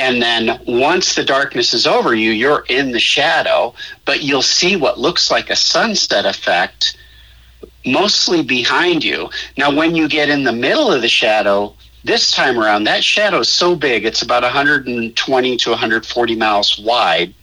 And 0.00 0.22
then 0.22 0.58
once 0.66 1.14
the 1.14 1.22
darkness 1.22 1.74
is 1.74 1.86
over 1.86 2.14
you, 2.14 2.30
you're 2.30 2.64
in 2.70 2.92
the 2.92 2.98
shadow, 2.98 3.74
but 4.06 4.22
you'll 4.22 4.40
see 4.40 4.74
what 4.74 4.98
looks 4.98 5.30
like 5.30 5.50
a 5.50 5.56
sunset 5.56 6.24
effect 6.24 6.96
mostly 7.84 8.42
behind 8.42 9.04
you. 9.04 9.28
Now, 9.58 9.70
when 9.70 9.94
you 9.94 10.08
get 10.08 10.30
in 10.30 10.44
the 10.44 10.52
middle 10.52 10.90
of 10.90 11.02
the 11.02 11.08
shadow, 11.08 11.76
this 12.02 12.30
time 12.30 12.58
around, 12.58 12.84
that 12.84 13.04
shadow 13.04 13.40
is 13.40 13.52
so 13.52 13.76
big, 13.76 14.06
it's 14.06 14.22
about 14.22 14.42
120 14.42 15.56
to 15.58 15.70
140 15.70 16.34
miles 16.34 16.78
wide 16.78 17.34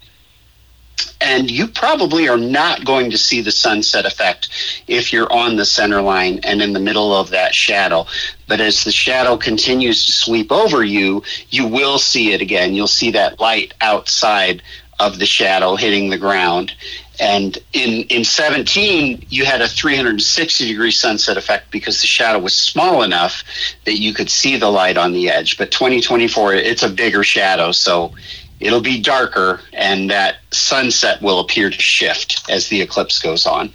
and 1.20 1.50
you 1.50 1.68
probably 1.68 2.28
are 2.28 2.38
not 2.38 2.86
going 2.86 3.12
to 3.12 3.18
see 3.18 3.42
the 3.42 3.52
sunset 3.52 4.06
effect 4.06 4.50
if 4.88 5.12
you're 5.12 5.32
on 5.32 5.56
the 5.56 5.66
center 5.66 6.02
line 6.02 6.40
and 6.44 6.62
in 6.62 6.74
the 6.74 6.80
middle 6.80 7.14
of 7.14 7.30
that 7.32 7.56
shadow. 7.56 8.06
But 8.48 8.62
as 8.62 8.84
the 8.84 8.92
shadow 8.92 9.38
continues 9.38 10.06
to 10.06 10.12
sweep 10.12 10.52
over 10.52 10.84
you, 10.84 11.24
you 11.50 11.68
will 11.68 11.98
see 12.00 12.34
it 12.34 12.42
again. 12.42 12.74
You'll 12.74 12.88
see 12.88 13.12
that 13.12 13.40
light 13.40 13.74
outside 13.82 14.62
of 15.00 15.20
the 15.20 15.26
shadow 15.26 15.76
hitting 15.76 16.10
the 16.10 16.18
ground. 16.18 16.74
And 17.20 17.58
in, 17.74 18.04
in 18.10 18.24
17, 18.24 19.26
you 19.30 19.46
had 19.46 19.62
a 19.62 19.68
360 19.68 20.68
degree 20.68 20.92
sunset 20.92 21.38
effect 21.38 21.72
because 21.72 22.02
the 22.02 22.08
shadow 22.08 22.40
was 22.40 22.56
small 22.56 23.02
enough 23.02 23.44
that 23.86 23.98
you 24.00 24.14
could 24.14 24.30
see 24.30 24.58
the 24.58 24.70
light 24.70 24.98
on 24.98 25.14
the 25.14 25.30
edge. 25.30 25.58
But 25.58 25.72
2024, 25.72 26.54
it's 26.54 26.84
a 26.84 26.90
bigger 26.90 27.24
shadow. 27.24 27.72
So 27.72 28.14
it'll 28.60 28.82
be 28.82 29.02
darker 29.02 29.62
and 29.74 30.10
that 30.10 30.38
sunset 30.52 31.22
will 31.22 31.40
appear 31.40 31.70
to 31.70 31.80
shift 31.80 32.50
as 32.50 32.70
the 32.70 32.82
eclipse 32.82 33.20
goes 33.20 33.46
on. 33.46 33.72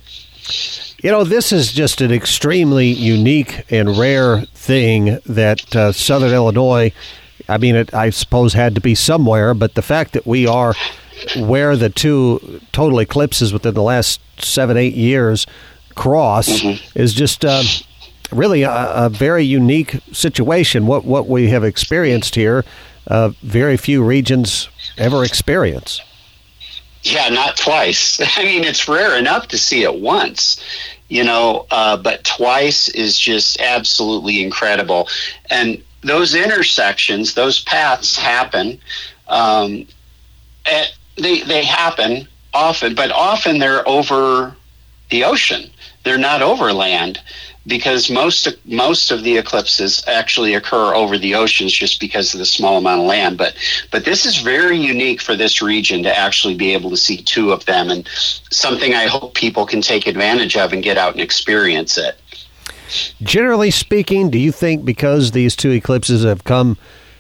You 1.03 1.11
know, 1.11 1.25
this 1.25 1.53
is 1.53 1.73
just 1.73 2.01
an 2.01 2.13
extremely 2.13 2.87
unique 2.87 3.65
and 3.71 3.97
rare 3.97 4.43
thing 4.55 5.19
that 5.27 5.75
uh, 5.75 5.93
Southern 5.93 6.33
Illinois, 6.33 6.93
I 7.49 7.59
mean, 7.59 7.75
it, 7.75 7.93
I 7.93 8.11
suppose, 8.11 8.53
had 8.53 8.75
to 8.77 8.81
be 8.81 8.95
somewhere, 8.95 9.53
but 9.53 9.75
the 9.75 9.83
fact 9.83 10.13
that 10.13 10.27
we 10.27 10.47
are 10.47 10.75
where 11.37 11.77
the 11.77 11.91
two 11.91 12.61
total 12.73 13.01
eclipses 13.01 13.53
within 13.53 13.75
the 13.75 13.83
last 13.83 14.21
seven, 14.39 14.77
eight 14.77 14.95
years 14.95 15.47
cross 15.95 16.49
mm-hmm. 16.49 16.99
is 16.99 17.15
just. 17.15 17.45
Uh, 17.45 17.63
really 18.31 18.63
a, 18.63 18.71
a, 18.71 19.11
very 19.11 19.45
unique 19.45 20.01
situation. 20.11 20.87
What 20.87 21.05
what 21.05 21.29
we 21.29 21.49
have 21.51 21.65
experienced 21.65 22.35
here 22.35 22.65
uh, 23.07 23.31
very 23.43 23.77
few 23.77 24.03
regions 24.03 24.69
ever 24.99 25.25
experience. 25.25 26.01
Yeah, 27.03 27.29
not 27.29 27.57
twice. 27.57 28.21
I 28.37 28.45
mean, 28.45 28.65
it's 28.65 28.89
rare 28.89 29.17
enough 29.17 29.49
to 29.49 29.59
see 29.59 29.83
it 29.83 30.01
once, 30.01 30.63
you 31.09 31.25
know, 31.25 31.67
uh, 31.71 31.97
but 31.97 32.25
twice 32.25 32.89
is 32.89 33.19
just 33.19 33.61
absolutely 33.61 34.43
incredible. 34.43 35.09
And 35.51 35.83
those 36.03 36.35
intersections, 36.35 37.35
those 37.35 37.63
paths 37.63 38.17
happen. 38.17 38.81
Um, 39.29 39.87
they 41.17 41.41
they 41.43 41.65
happen 41.65 42.29
often, 42.55 42.95
but 42.95 43.11
often 43.13 43.59
they're 43.59 43.87
over 43.89 44.57
the 45.13 45.23
ocean. 45.23 45.71
They're 46.03 46.19
not 46.19 46.43
over 46.43 46.73
land 46.73 47.21
because 47.65 48.11
most 48.11 48.49
most 48.65 49.13
of 49.13 49.23
the 49.23 49.37
eclipses 49.37 50.03
actually 50.09 50.55
occur 50.55 50.95
over 50.95 51.17
the 51.17 51.37
oceans 51.37 51.73
just 51.73 52.01
because 52.01 52.35
of 52.35 52.39
the 52.39 52.47
small 52.47 52.79
amount 52.79 53.03
of 53.03 53.07
land. 53.07 53.39
But 53.39 53.55
but 53.93 54.05
this 54.05 54.27
is 54.27 54.39
very 54.39 54.77
unique 54.77 55.21
for 55.21 55.37
this 55.37 55.63
region 55.63 56.03
to 56.03 56.19
actually 56.19 56.57
be 56.57 56.73
able 56.73 56.91
to 56.91 56.97
see 56.97 57.19
two 57.19 57.53
of 57.53 57.65
them, 57.67 57.91
and 57.91 58.09
something 58.51 58.95
I 58.95 59.07
hope 59.07 59.35
people 59.35 59.65
can 59.65 59.81
take 59.81 60.09
advantage 60.09 60.57
of 60.57 60.73
and 60.73 60.83
get 60.83 60.99
out 60.99 61.13
and 61.13 61.21
experience 61.21 61.97
it. 61.97 62.19
Generally 63.23 63.71
speaking, 63.71 64.29
do 64.29 64.39
you 64.39 64.51
think 64.51 64.85
because 64.85 65.31
these 65.31 65.55
two 65.55 65.71
eclipses 65.71 66.25
have 66.25 66.43
come 66.43 66.77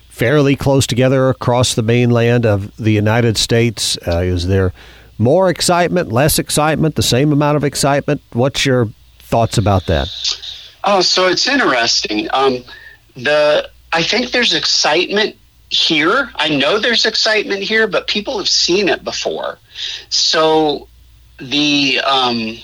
fairly 0.08 0.56
close 0.56 0.86
together 0.86 1.30
across 1.30 1.74
the 1.74 1.82
mainland 1.82 2.44
of 2.44 2.76
the 2.76 2.92
United 2.92 3.38
States, 3.38 3.96
uh, 4.06 4.18
is 4.18 4.46
there 4.46 4.72
more 5.18 5.48
excitement, 5.48 6.10
less 6.10 6.38
excitement, 6.38 6.94
the 6.94 7.02
same 7.02 7.32
amount 7.32 7.56
of 7.56 7.64
excitement? 7.64 8.20
What's 8.32 8.66
your 8.66 8.88
thoughts 9.18 9.58
about 9.58 9.86
that? 9.86 10.08
Oh, 10.84 11.00
so 11.00 11.28
it's 11.28 11.46
interesting. 11.46 12.28
Um, 12.32 12.64
the 13.14 13.70
I 13.92 14.02
think 14.02 14.30
there's 14.30 14.54
excitement 14.54 15.36
here. 15.68 16.30
I 16.36 16.48
know 16.48 16.78
there's 16.78 17.06
excitement 17.06 17.62
here, 17.62 17.86
but 17.86 18.06
people 18.06 18.38
have 18.38 18.48
seen 18.48 18.88
it 18.88 19.04
before. 19.04 19.58
So 20.08 20.88
the 21.38 22.00
um, 22.00 22.58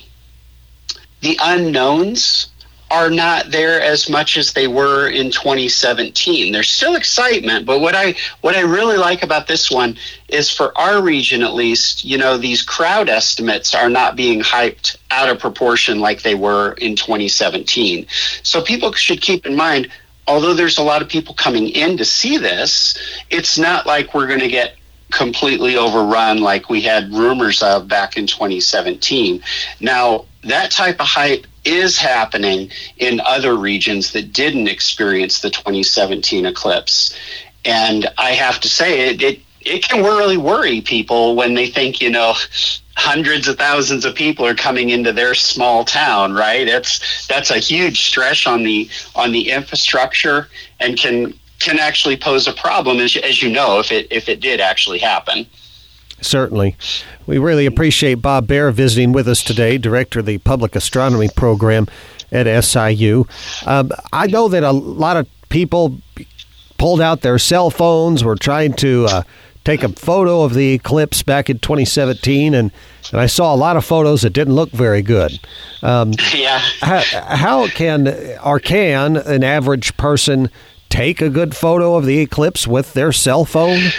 the 1.21 1.39
unknowns 1.41 2.51
are 2.91 3.11
not 3.11 3.51
there 3.51 3.81
as 3.81 4.09
much 4.09 4.37
as 4.37 4.53
they 4.53 4.67
were 4.67 5.09
in 5.09 5.31
2017. 5.31 6.53
There's 6.53 6.71
still 6.71 6.97
excitement, 6.97 7.67
but 7.67 7.81
what 7.81 7.95
I 7.95 8.15
what 8.41 8.57
I 8.57 8.61
really 8.61 8.97
like 8.97 9.23
about 9.23 9.47
this 9.47 9.71
one 9.71 9.97
is 10.29 10.51
for 10.51 10.77
our 10.79 11.03
region 11.03 11.43
at 11.43 11.55
least, 11.55 12.05
you 12.05 12.19
know, 12.19 12.37
these 12.37 12.63
crowd 12.63 13.09
estimates 13.09 13.75
are 13.75 13.91
not 13.91 14.17
being 14.17 14.41
hyped 14.41 14.97
out 15.11 15.29
of 15.29 15.39
proportion 15.39 16.01
like 16.01 16.23
they 16.23 16.35
were 16.35 16.73
in 16.73 16.97
2017. 16.97 18.07
So 18.43 18.63
people 18.63 18.93
should 18.93 19.21
keep 19.21 19.47
in 19.47 19.57
mind 19.57 19.91
although 20.27 20.53
there's 20.53 20.77
a 20.77 20.83
lot 20.83 21.01
of 21.01 21.09
people 21.09 21.35
coming 21.35 21.69
in 21.71 21.97
to 21.97 22.05
see 22.05 22.37
this, 22.37 22.97
it's 23.31 23.59
not 23.59 23.87
like 23.87 24.13
we're 24.13 24.27
going 24.27 24.41
to 24.41 24.49
get 24.49 24.75
completely 25.11 25.77
overrun 25.77 26.39
like 26.39 26.69
we 26.69 26.83
had 26.83 27.11
rumors 27.13 27.63
of 27.63 27.89
back 27.89 28.17
in 28.17 28.27
2017. 28.27 29.43
Now, 29.81 30.27
that 30.45 30.71
type 30.71 31.01
of 31.01 31.07
hype 31.07 31.47
is 31.69 31.99
happening 31.99 32.71
in 32.97 33.21
other 33.21 33.55
regions 33.55 34.13
that 34.13 34.33
didn't 34.33 34.69
experience 34.69 35.41
the 35.41 35.51
2017 35.51 36.47
eclipse. 36.47 37.17
And 37.65 38.09
I 38.17 38.31
have 38.31 38.61
to 38.61 38.69
say, 38.69 39.11
it, 39.11 39.23
it, 39.23 39.41
it 39.61 39.89
can 39.89 40.03
really 40.03 40.37
worry 40.37 40.81
people 40.81 41.37
when 41.37 41.55
they 41.55 41.67
think, 41.67 42.01
you 42.01 42.11
know, 42.11 42.35
hundreds 42.97 43.47
of 43.47 43.57
thousands 43.57 44.05
of 44.05 44.15
people 44.15 44.45
are 44.45 44.55
coming 44.55 44.91
into 44.91 45.13
their 45.13 45.35
small 45.35 45.85
town, 45.85 46.33
right? 46.33 46.67
That's 46.67 47.27
that's 47.27 47.51
a 47.51 47.59
huge 47.59 48.09
stress 48.09 48.47
on 48.47 48.63
the 48.63 48.89
on 49.15 49.33
the 49.33 49.51
infrastructure 49.51 50.49
and 50.81 50.97
can 50.97 51.35
can 51.61 51.79
actually 51.79 52.17
pose 52.17 52.47
a 52.47 52.53
problem 52.53 52.99
as, 52.99 53.17
as 53.17 53.43
you 53.43 53.51
know 53.51 53.79
if 53.79 53.93
it 53.93 54.09
if 54.11 54.29
it 54.29 54.41
did 54.41 54.61
actually 54.61 54.99
happen. 54.99 55.47
Certainly. 56.21 56.77
We 57.27 57.39
really 57.39 57.67
appreciate 57.67 58.17
Bob 58.17 58.47
Baer 58.47 58.71
visiting 58.71 59.13
with 59.13 59.29
us 59.29 59.43
today, 59.43 59.79
Director 59.79 60.21
of 60.21 60.27
the 60.27 60.39
Public 60.39 60.75
Astronomy 60.75 61.29
Program 61.29 61.87
at 62.33 62.65
SIU. 62.65 63.27
Um, 63.67 63.91
I 64.13 64.27
know 64.27 64.49
that 64.49 64.65
a 64.65 64.73
lot 64.73 65.17
of 65.17 65.29
people 65.49 66.01
pulled 66.77 67.01
out 67.01 67.23
their 67.23 67.39
cell 67.39 67.71
phones, 67.71 68.23
were 68.25 68.37
trying 68.37 68.73
to 68.75 69.07
uh, 69.07 69.23
take 69.65 69.83
a 69.83 69.89
photo 69.91 70.43
of 70.43 70.55
the 70.55 70.73
eclipse 70.73 71.23
back 71.23 71.51
in 71.51 71.59
2017, 71.59 72.55
and, 72.55 72.71
and 73.13 73.21
I 73.21 73.27
saw 73.27 73.55
a 73.55 73.57
lot 73.57 73.77
of 73.77 73.85
photos 73.85 74.23
that 74.23 74.31
didn't 74.31 74.55
look 74.55 74.71
very 74.71 75.03
good. 75.03 75.39
Um, 75.83 76.13
yeah. 76.35 76.59
How, 76.81 77.01
how 77.01 77.67
can 77.69 78.09
or 78.45 78.61
can 78.61 79.17
an 79.17 79.45
average 79.45 79.97
person 79.97 80.51
take 80.89 81.21
a 81.21 81.29
good 81.29 81.55
photo 81.55 81.97
of 81.97 82.07
the 82.07 82.19
eclipse 82.21 82.67
with 82.67 82.95
their 82.95 83.13
cell 83.13 83.45
phone? 83.45 83.91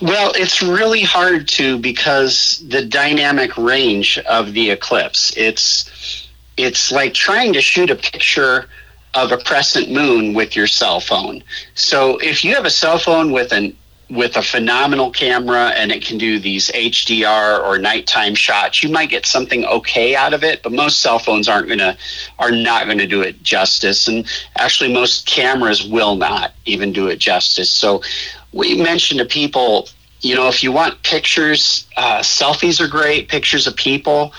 Well, 0.00 0.32
it's 0.34 0.62
really 0.62 1.02
hard 1.02 1.48
to 1.48 1.78
because 1.78 2.64
the 2.66 2.84
dynamic 2.84 3.56
range 3.56 4.18
of 4.18 4.52
the 4.52 4.70
eclipse. 4.70 5.32
It's 5.36 6.28
it's 6.56 6.92
like 6.92 7.14
trying 7.14 7.52
to 7.54 7.60
shoot 7.60 7.90
a 7.90 7.96
picture 7.96 8.68
of 9.14 9.32
a 9.32 9.38
crescent 9.38 9.90
moon 9.90 10.34
with 10.34 10.56
your 10.56 10.66
cell 10.66 11.00
phone. 11.00 11.42
So 11.74 12.18
if 12.18 12.44
you 12.44 12.54
have 12.54 12.64
a 12.64 12.70
cell 12.70 12.98
phone 12.98 13.32
with 13.32 13.52
an 13.52 13.76
with 14.10 14.36
a 14.36 14.42
phenomenal 14.42 15.10
camera 15.10 15.68
and 15.68 15.90
it 15.90 16.04
can 16.04 16.18
do 16.18 16.38
these 16.38 16.70
HDR 16.72 17.64
or 17.64 17.78
nighttime 17.78 18.34
shots, 18.34 18.82
you 18.82 18.90
might 18.90 19.08
get 19.08 19.24
something 19.24 19.64
okay 19.64 20.14
out 20.14 20.34
of 20.34 20.44
it, 20.44 20.62
but 20.62 20.70
most 20.70 21.00
cell 21.00 21.18
phones 21.18 21.48
aren't 21.48 21.68
gonna 21.68 21.96
are 22.38 22.50
not 22.50 22.86
gonna 22.86 23.06
do 23.06 23.22
it 23.22 23.42
justice. 23.42 24.08
And 24.08 24.26
actually 24.58 24.92
most 24.92 25.26
cameras 25.26 25.86
will 25.86 26.16
not 26.16 26.52
even 26.66 26.92
do 26.92 27.08
it 27.08 27.18
justice. 27.18 27.70
So 27.70 28.02
we 28.52 28.80
mentioned 28.80 29.18
to 29.20 29.26
people, 29.26 29.88
you 30.20 30.34
know, 30.34 30.48
if 30.48 30.62
you 30.62 30.72
want 30.72 31.02
pictures, 31.02 31.86
uh, 31.96 32.20
selfies 32.20 32.80
are 32.80 32.88
great, 32.88 33.28
pictures 33.28 33.66
of 33.66 33.76
people. 33.76 34.32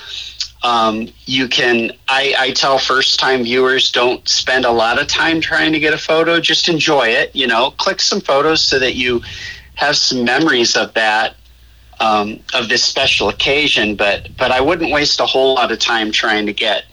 Um, 0.62 1.08
you 1.26 1.48
can, 1.48 1.92
I, 2.08 2.34
I 2.38 2.50
tell 2.52 2.78
first 2.78 3.20
time 3.20 3.44
viewers 3.44 3.92
don't 3.92 4.26
spend 4.26 4.64
a 4.64 4.70
lot 4.70 5.00
of 5.00 5.08
time 5.08 5.42
trying 5.42 5.72
to 5.72 5.80
get 5.80 5.92
a 5.92 5.98
photo, 5.98 6.40
just 6.40 6.68
enjoy 6.68 7.08
it, 7.08 7.36
you 7.36 7.46
know, 7.46 7.72
click 7.72 8.00
some 8.00 8.20
photos 8.20 8.64
so 8.64 8.78
that 8.78 8.94
you 8.94 9.20
have 9.74 9.96
some 9.96 10.24
memories 10.24 10.74
of 10.74 10.94
that 10.94 11.36
um, 12.00 12.40
of 12.54 12.68
this 12.68 12.82
special 12.82 13.28
occasion, 13.28 13.96
but 13.96 14.28
but 14.36 14.50
I 14.50 14.60
wouldn't 14.60 14.92
waste 14.92 15.20
a 15.20 15.26
whole 15.26 15.54
lot 15.54 15.70
of 15.70 15.78
time 15.78 16.10
trying 16.10 16.46
to 16.46 16.52
get 16.52 16.84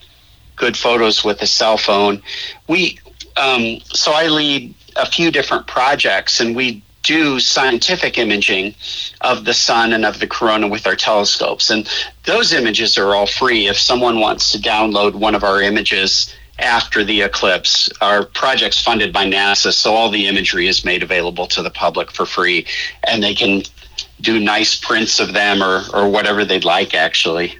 good 0.55 0.77
photos 0.77 1.23
with 1.23 1.41
a 1.41 1.47
cell 1.47 1.77
phone. 1.77 2.21
We 2.67 2.99
um, 3.37 3.79
so 3.85 4.11
I 4.13 4.27
lead 4.27 4.75
a 4.95 5.05
few 5.05 5.31
different 5.31 5.67
projects, 5.67 6.39
and 6.39 6.55
we 6.55 6.83
do 7.03 7.39
scientific 7.39 8.17
imaging 8.17 8.75
of 9.21 9.45
the 9.45 9.53
sun 9.53 9.93
and 9.93 10.05
of 10.05 10.19
the 10.19 10.27
corona 10.27 10.67
with 10.67 10.85
our 10.85 10.95
telescopes, 10.95 11.69
and 11.69 11.89
those 12.25 12.53
images 12.53 12.97
are 12.97 13.15
all 13.15 13.27
free. 13.27 13.67
If 13.67 13.77
someone 13.77 14.19
wants 14.19 14.51
to 14.51 14.59
download 14.59 15.15
one 15.15 15.35
of 15.35 15.43
our 15.43 15.61
images 15.61 16.33
after 16.61 17.03
the 17.03 17.21
eclipse. 17.21 17.89
Our 18.01 18.25
project's 18.25 18.81
funded 18.81 19.11
by 19.11 19.25
NASA, 19.25 19.73
so 19.73 19.93
all 19.93 20.09
the 20.09 20.27
imagery 20.27 20.67
is 20.67 20.85
made 20.85 21.03
available 21.03 21.47
to 21.47 21.61
the 21.61 21.71
public 21.71 22.11
for 22.11 22.25
free, 22.25 22.65
and 23.03 23.21
they 23.23 23.33
can 23.33 23.63
do 24.21 24.39
nice 24.39 24.75
prints 24.75 25.19
of 25.19 25.33
them 25.33 25.63
or, 25.63 25.83
or 25.93 26.09
whatever 26.09 26.45
they'd 26.45 26.63
like, 26.63 26.93
actually. 26.93 27.57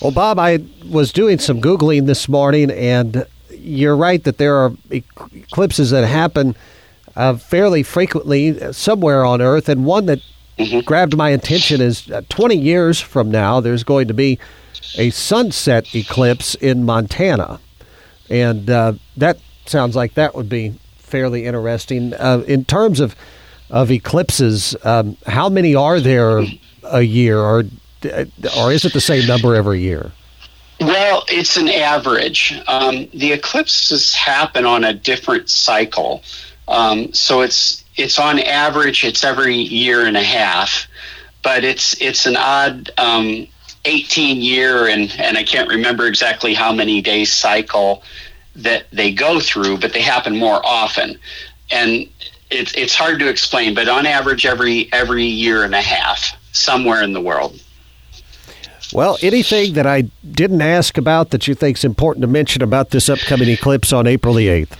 Well, 0.00 0.10
Bob, 0.10 0.38
I 0.38 0.60
was 0.88 1.12
doing 1.12 1.38
some 1.38 1.60
Googling 1.60 2.06
this 2.06 2.28
morning, 2.28 2.70
and 2.70 3.26
you're 3.50 3.96
right 3.96 4.22
that 4.24 4.38
there 4.38 4.56
are 4.56 4.72
eclipses 4.90 5.90
that 5.90 6.06
happen 6.06 6.56
uh, 7.16 7.36
fairly 7.36 7.82
frequently 7.82 8.72
somewhere 8.72 9.24
on 9.24 9.40
Earth, 9.40 9.68
and 9.68 9.84
one 9.84 10.06
that 10.06 10.20
mm-hmm. 10.58 10.80
grabbed 10.80 11.16
my 11.16 11.30
attention 11.30 11.80
is 11.80 12.10
uh, 12.10 12.22
20 12.28 12.56
years 12.56 13.00
from 13.00 13.30
now, 13.30 13.60
there's 13.60 13.84
going 13.84 14.08
to 14.08 14.14
be 14.14 14.38
a 14.96 15.10
sunset 15.10 15.94
eclipse 15.94 16.54
in 16.56 16.84
Montana 16.84 17.60
and 18.32 18.70
uh, 18.70 18.94
that 19.18 19.38
sounds 19.66 19.94
like 19.94 20.14
that 20.14 20.34
would 20.34 20.48
be 20.48 20.70
fairly 20.96 21.44
interesting. 21.44 22.14
Uh, 22.14 22.42
in 22.48 22.64
terms 22.64 22.98
of 22.98 23.14
of 23.70 23.90
eclipses, 23.90 24.76
um, 24.84 25.16
how 25.26 25.48
many 25.48 25.74
are 25.74 26.00
there 26.00 26.42
a 26.84 27.02
year, 27.02 27.38
or 27.38 27.64
or 28.58 28.72
is 28.72 28.84
it 28.84 28.92
the 28.94 29.00
same 29.00 29.26
number 29.26 29.54
every 29.54 29.80
year? 29.80 30.12
Well, 30.80 31.24
it's 31.28 31.56
an 31.56 31.68
average. 31.68 32.60
Um, 32.66 33.06
the 33.14 33.32
eclipses 33.32 34.14
happen 34.14 34.64
on 34.64 34.82
a 34.82 34.94
different 34.94 35.48
cycle, 35.48 36.22
um, 36.72 37.12
so 37.12 37.42
it's 37.42 37.84
it's 37.96 38.18
on 38.18 38.38
average 38.38 39.04
it's 39.04 39.22
every 39.22 39.56
year 39.56 40.06
and 40.06 40.16
a 40.16 40.22
half, 40.22 40.88
but 41.42 41.64
it's 41.64 42.00
it's 42.00 42.26
an 42.26 42.36
odd 42.36 42.90
um, 42.98 43.46
18 43.84 44.40
year 44.40 44.88
and 44.88 45.14
and 45.18 45.36
I 45.36 45.44
can't 45.44 45.68
remember 45.68 46.06
exactly 46.06 46.54
how 46.54 46.72
many 46.72 47.02
days 47.02 47.32
cycle 47.32 48.02
that 48.56 48.86
they 48.90 49.12
go 49.12 49.40
through, 49.40 49.78
but 49.78 49.92
they 49.92 50.02
happen 50.02 50.36
more 50.36 50.64
often. 50.64 51.18
And 51.70 52.08
it's 52.50 52.72
it's 52.74 52.94
hard 52.94 53.18
to 53.20 53.28
explain, 53.28 53.74
but 53.74 53.88
on 53.88 54.06
average 54.06 54.46
every 54.46 54.90
every 54.92 55.24
year 55.24 55.64
and 55.64 55.74
a 55.74 55.82
half 55.82 56.36
somewhere 56.52 57.02
in 57.02 57.12
the 57.12 57.20
world. 57.20 57.60
Well, 58.94 59.16
anything 59.22 59.72
that 59.74 59.86
I 59.86 60.02
didn't 60.30 60.60
ask 60.60 60.98
about 60.98 61.30
that 61.30 61.48
you 61.48 61.54
think 61.54 61.78
is 61.78 61.84
important 61.84 62.22
to 62.22 62.26
mention 62.26 62.62
about 62.62 62.90
this 62.90 63.08
upcoming 63.08 63.48
eclipse 63.48 63.90
on 63.90 64.06
April 64.06 64.34
the 64.34 64.48
8th? 64.48 64.76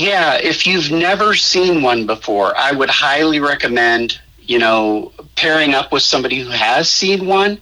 Yeah, 0.00 0.36
if 0.36 0.66
you've 0.66 0.90
never 0.90 1.34
seen 1.34 1.82
one 1.82 2.06
before, 2.06 2.56
I 2.56 2.72
would 2.72 2.88
highly 2.88 3.38
recommend, 3.38 4.18
you 4.40 4.58
know, 4.58 5.12
pairing 5.36 5.74
up 5.74 5.92
with 5.92 6.02
somebody 6.02 6.40
who 6.40 6.48
has 6.48 6.90
seen 6.90 7.26
one, 7.26 7.60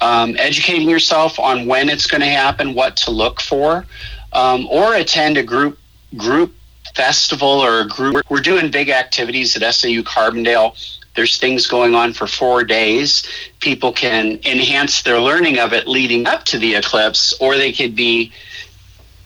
um, 0.00 0.36
educating 0.38 0.88
yourself 0.88 1.40
on 1.40 1.66
when 1.66 1.88
it's 1.88 2.06
going 2.06 2.20
to 2.20 2.28
happen, 2.28 2.74
what 2.74 2.96
to 2.98 3.10
look 3.10 3.40
for, 3.40 3.84
um, 4.32 4.68
or 4.70 4.94
attend 4.94 5.36
a 5.36 5.42
group 5.42 5.76
group 6.16 6.54
festival 6.94 7.48
or 7.48 7.80
a 7.80 7.88
group. 7.88 8.22
We're 8.30 8.42
doing 8.42 8.70
big 8.70 8.88
activities 8.88 9.60
at 9.60 9.74
SIU 9.74 10.04
Carbondale. 10.04 10.76
There's 11.16 11.38
things 11.38 11.66
going 11.66 11.96
on 11.96 12.12
for 12.12 12.28
four 12.28 12.62
days. 12.62 13.24
People 13.58 13.92
can 13.92 14.38
enhance 14.44 15.02
their 15.02 15.18
learning 15.18 15.58
of 15.58 15.72
it 15.72 15.88
leading 15.88 16.28
up 16.28 16.44
to 16.44 16.58
the 16.58 16.76
eclipse, 16.76 17.34
or 17.40 17.56
they 17.56 17.72
could 17.72 17.96
be 17.96 18.30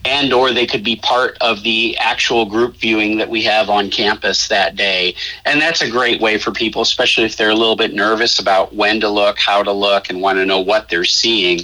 and 0.07 0.33
or 0.33 0.53
they 0.53 0.67
could 0.67 0.85
be 0.85 0.97
part 0.97 1.37
of 1.41 1.63
the 1.63 1.97
actual 1.99 2.47
group 2.47 2.77
viewing 2.77 3.19
that 3.19 3.29
we 3.29 3.43
have 3.43 3.69
on 3.69 3.91
campus 3.91 4.49
that 4.49 4.77
day. 4.77 5.15
And 5.45 5.61
that's 5.61 5.83
a 5.83 5.91
great 5.91 6.21
way 6.21 6.39
for 6.39 6.53
people 6.53 6.83
especially 6.83 7.25
if 7.25 7.37
they're 7.37 7.51
a 7.51 7.55
little 7.55 7.77
bit 7.77 7.93
nervous 7.93 8.39
about 8.39 8.75
when 8.75 9.01
to 9.01 9.09
look 9.09 9.39
how 9.39 9.63
to 9.63 9.73
look 9.73 10.09
and 10.09 10.21
want 10.21 10.39
to 10.39 10.47
know 10.47 10.61
what 10.61 10.89
they're 10.89 11.05
seeing. 11.05 11.61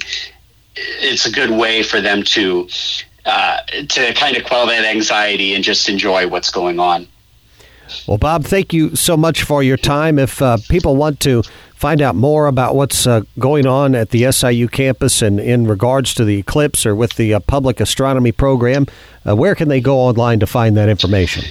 It's 0.75 1.25
a 1.25 1.31
good 1.31 1.51
way 1.51 1.83
for 1.83 2.01
them 2.01 2.23
to 2.23 2.67
uh, 3.25 3.59
to 3.87 4.13
kind 4.13 4.35
of 4.35 4.43
quell 4.43 4.67
that 4.67 4.83
anxiety 4.83 5.53
and 5.53 5.63
just 5.63 5.87
enjoy 5.87 6.27
what's 6.27 6.51
going 6.51 6.79
on. 6.79 7.07
Well, 8.07 8.17
Bob, 8.17 8.43
thank 8.43 8.73
you 8.73 8.95
so 8.95 9.15
much 9.15 9.43
for 9.43 9.63
your 9.63 9.77
time. 9.77 10.19
If 10.19 10.41
uh, 10.41 10.57
people 10.67 10.97
want 10.97 11.19
to 11.21 11.43
find 11.83 12.01
out 12.01 12.15
more 12.15 12.47
about 12.47 12.75
what's 12.75 13.05
uh, 13.05 13.19
going 13.37 13.67
on 13.67 13.93
at 13.93 14.11
the 14.11 14.31
SIU 14.31 14.69
campus 14.69 15.21
and 15.21 15.37
in 15.37 15.67
regards 15.67 16.13
to 16.13 16.23
the 16.23 16.37
eclipse 16.37 16.85
or 16.85 16.95
with 16.95 17.15
the 17.15 17.33
uh, 17.33 17.41
public 17.41 17.81
astronomy 17.81 18.31
program, 18.31 18.87
uh, 19.27 19.35
where 19.35 19.53
can 19.53 19.67
they 19.67 19.81
go 19.81 19.97
online 19.97 20.39
to 20.39 20.47
find 20.47 20.77
that 20.77 20.87
information? 20.87 21.43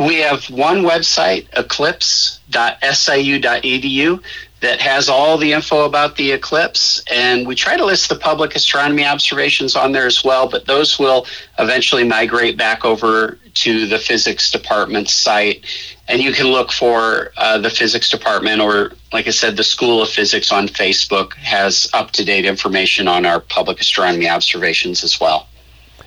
We 0.00 0.16
have 0.16 0.50
one 0.50 0.78
website, 0.78 1.46
eclipse.siu.edu, 1.56 4.22
that 4.64 4.80
has 4.80 5.08
all 5.08 5.36
the 5.36 5.52
info 5.52 5.84
about 5.84 6.16
the 6.16 6.32
eclipse. 6.32 7.02
And 7.12 7.46
we 7.46 7.54
try 7.54 7.76
to 7.76 7.84
list 7.84 8.08
the 8.08 8.16
public 8.16 8.56
astronomy 8.56 9.04
observations 9.04 9.76
on 9.76 9.92
there 9.92 10.06
as 10.06 10.24
well, 10.24 10.48
but 10.48 10.66
those 10.66 10.98
will 10.98 11.26
eventually 11.58 12.04
migrate 12.04 12.56
back 12.56 12.84
over 12.84 13.38
to 13.54 13.86
the 13.86 13.98
physics 13.98 14.50
department 14.50 15.08
site. 15.10 15.64
And 16.08 16.22
you 16.22 16.32
can 16.32 16.46
look 16.46 16.72
for 16.72 17.32
uh, 17.36 17.58
the 17.58 17.70
physics 17.70 18.10
department, 18.10 18.60
or 18.60 18.92
like 19.12 19.26
I 19.26 19.30
said, 19.30 19.56
the 19.56 19.64
School 19.64 20.02
of 20.02 20.08
Physics 20.08 20.50
on 20.50 20.68
Facebook 20.68 21.34
has 21.34 21.88
up 21.92 22.10
to 22.12 22.24
date 22.24 22.46
information 22.46 23.06
on 23.06 23.26
our 23.26 23.40
public 23.40 23.80
astronomy 23.80 24.28
observations 24.28 25.04
as 25.04 25.20
well. 25.20 25.46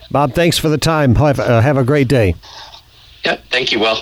Bob, 0.10 0.34
thanks 0.34 0.58
for 0.58 0.70
the 0.70 0.78
time. 0.78 1.16
Have, 1.16 1.40
uh, 1.40 1.62
have 1.62 1.78
a 1.78 1.84
great 1.84 2.08
day. 2.08 2.36
Yep. 3.24 3.44
Thank 3.52 3.72
you, 3.72 3.80
Will. 3.80 3.98